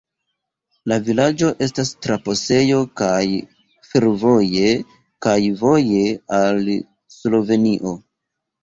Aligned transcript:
La 0.91 0.95
vilaĝo 1.09 1.49
estas 1.65 1.91
trapasejo 2.05 2.81
kaj 3.03 3.21
fervoje, 3.91 4.75
kaj 5.29 5.39
voje 5.63 6.05
al 6.43 6.75
Slovenio. 7.21 7.99